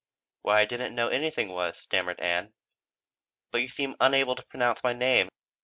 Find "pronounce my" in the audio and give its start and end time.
4.47-4.93